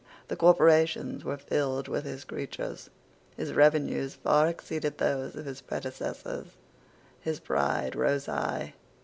The 0.29 0.35
corporations 0.35 1.23
were 1.23 1.37
filled 1.37 1.87
with 1.87 2.05
his 2.05 2.23
creatures. 2.23 2.89
His 3.37 3.53
revenues 3.53 4.15
far 4.15 4.47
exceeded 4.47 4.97
those 4.97 5.35
of 5.35 5.45
his 5.45 5.61
predecessors. 5.61 6.47
His 7.19 7.39
pride 7.39 7.95
rose 7.95 8.25
high. 8.25 8.73